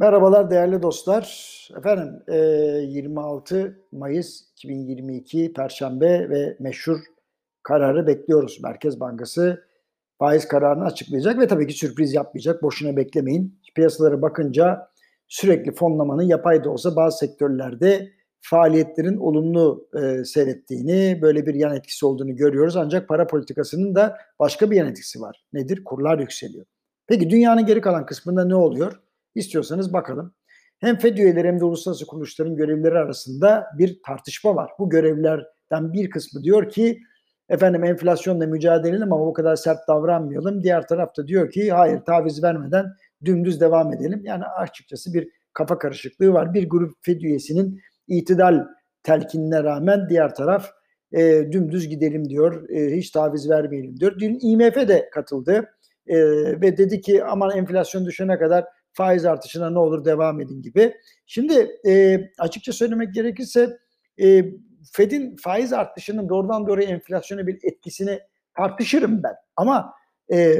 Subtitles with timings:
[0.00, 1.48] Merhabalar değerli dostlar.
[1.78, 6.98] Efendim 26 Mayıs 2022 Perşembe ve meşhur
[7.62, 8.60] kararı bekliyoruz.
[8.62, 9.64] Merkez Bankası
[10.18, 12.62] faiz kararını açıklayacak ve tabii ki sürpriz yapmayacak.
[12.62, 13.60] Boşuna beklemeyin.
[13.74, 14.88] Piyasalara bakınca
[15.28, 18.08] sürekli fonlamanın yapay da olsa bazı sektörlerde
[18.40, 22.76] faaliyetlerin olumlu e, seyrettiğini, böyle bir yan etkisi olduğunu görüyoruz.
[22.76, 25.44] Ancak para politikasının da başka bir yan etkisi var.
[25.52, 25.84] Nedir?
[25.84, 26.66] Kurlar yükseliyor.
[27.06, 29.00] Peki dünyanın geri kalan kısmında ne oluyor?
[29.40, 30.34] İstiyorsanız bakalım.
[30.78, 34.70] Hem FED üyeleri hem de uluslararası kuruluşların görevlileri arasında bir tartışma var.
[34.78, 36.98] Bu görevlilerden bir kısmı diyor ki
[37.48, 40.62] efendim enflasyonla mücadele edelim ama o kadar sert davranmayalım.
[40.62, 42.86] Diğer tarafta diyor ki hayır taviz vermeden
[43.24, 44.20] dümdüz devam edelim.
[44.24, 46.54] Yani açıkçası bir kafa karışıklığı var.
[46.54, 48.66] Bir grup FED üyesinin itidal
[49.02, 50.70] telkinine rağmen diğer taraf
[51.12, 52.68] e, dümdüz gidelim diyor.
[52.70, 54.18] E, hiç taviz vermeyelim diyor.
[54.18, 55.70] Dün IMF de katıldı
[56.06, 56.18] e,
[56.60, 58.64] ve dedi ki aman enflasyon düşene kadar
[59.00, 60.94] faiz artışına ne olur devam edin gibi.
[61.26, 63.78] Şimdi e, açıkça söylemek gerekirse
[64.22, 64.44] e,
[64.92, 68.20] Fed'in faiz artışının doğrudan doğruya enflasyona bir etkisini
[68.56, 69.34] tartışırım ben.
[69.56, 69.92] Ama
[70.32, 70.54] e,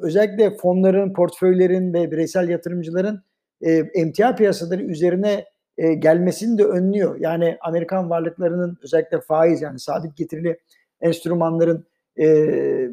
[0.00, 3.22] özellikle fonların, portföylerin ve bireysel yatırımcıların
[3.60, 5.44] e, emtia piyasaları üzerine
[5.78, 7.16] e, gelmesini de önlüyor.
[7.20, 10.58] Yani Amerikan varlıklarının özellikle faiz yani sabit getirili
[11.00, 12.26] enstrümanların e,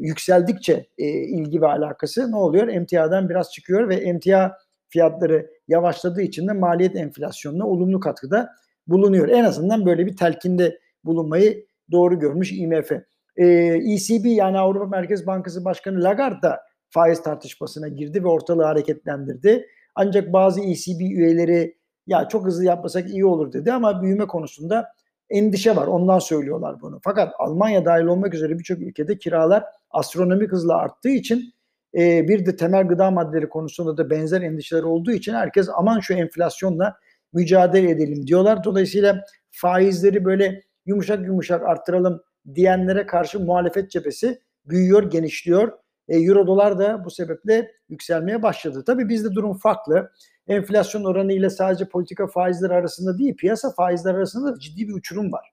[0.00, 2.68] yükseldikçe e, ilgi ve alakası ne oluyor?
[2.68, 4.52] Emtiadan biraz çıkıyor ve emtia
[4.88, 8.48] fiyatları yavaşladığı için de maliyet enflasyonuna olumlu katkıda
[8.86, 9.28] bulunuyor.
[9.28, 12.92] En azından böyle bir telkinde bulunmayı doğru görmüş IMF.
[13.36, 13.46] Ee,
[13.92, 19.66] ECB yani Avrupa Merkez Bankası Başkanı Lagarde da faiz tartışmasına girdi ve ortalığı hareketlendirdi.
[19.94, 24.88] Ancak bazı ECB üyeleri ya çok hızlı yapmasak iyi olur dedi ama büyüme konusunda
[25.30, 25.86] endişe var.
[25.86, 27.00] Ondan söylüyorlar bunu.
[27.02, 31.52] Fakat Almanya dahil olmak üzere birçok ülkede kiralar astronomik hızla arttığı için
[31.94, 36.14] e, bir de temel gıda maddeleri konusunda da benzer endişeler olduğu için herkes aman şu
[36.14, 36.96] enflasyonla
[37.32, 38.64] mücadele edelim diyorlar.
[38.64, 42.22] Dolayısıyla faizleri böyle yumuşak yumuşak arttıralım
[42.54, 45.72] diyenlere karşı muhalefet cephesi büyüyor, genişliyor.
[46.08, 48.84] E, Euro dolar da bu sebeple yükselmeye başladı.
[48.86, 50.10] Tabii bizde durum farklı.
[50.48, 55.32] Enflasyon oranı ile sadece politika faizleri arasında değil, piyasa faizleri arasında da ciddi bir uçurum
[55.32, 55.52] var.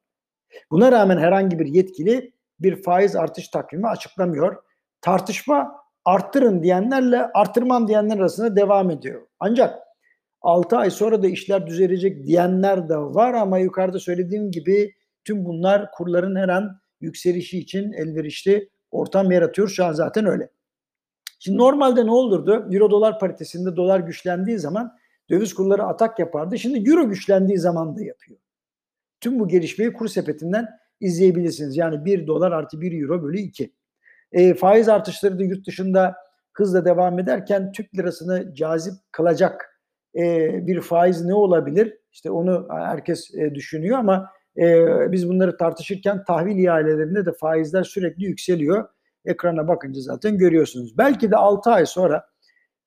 [0.72, 4.64] Buna rağmen herhangi bir yetkili bir faiz artış takvimi açıklamıyor.
[5.02, 9.22] Tartışma arttırın diyenlerle arttırmam diyenler arasında devam ediyor.
[9.40, 9.80] Ancak
[10.42, 14.94] 6 ay sonra da işler düzelecek diyenler de var ama yukarıda söylediğim gibi
[15.24, 19.68] tüm bunlar kurların her an yükselişi için elverişli ortam yaratıyor.
[19.68, 20.50] Şu an zaten öyle.
[21.40, 22.68] Şimdi normalde ne olurdu?
[22.72, 24.98] Euro dolar paritesinde dolar güçlendiği zaman
[25.30, 26.60] döviz kurları atak yapardı.
[26.60, 28.40] Şimdi euro güçlendiği zaman da yapıyor.
[29.22, 30.68] Tüm bu gelişmeyi kur sepetinden
[31.00, 31.78] izleyebilirsiniz.
[31.78, 33.74] Yani 1 dolar artı 1 euro bölü 2.
[34.36, 36.16] E, faiz artışları da yurt dışında
[36.54, 39.82] hızla devam ederken Türk lirasını cazip kılacak
[40.16, 41.98] e, bir faiz ne olabilir?
[42.12, 48.24] İşte onu herkes e, düşünüyor ama e, biz bunları tartışırken tahvil ihalelerinde de faizler sürekli
[48.24, 48.90] yükseliyor.
[49.26, 50.98] Ekrana bakınca zaten görüyorsunuz.
[50.98, 52.26] Belki de 6 ay sonra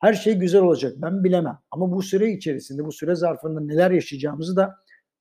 [0.00, 1.58] her şey güzel olacak ben bilemem.
[1.70, 4.74] Ama bu süre içerisinde bu süre zarfında neler yaşayacağımızı da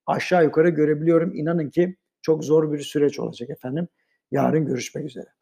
[0.05, 1.35] aşağı yukarı görebiliyorum.
[1.35, 3.88] İnanın ki çok zor bir süreç olacak efendim.
[4.31, 5.36] Yarın görüşmek üzere.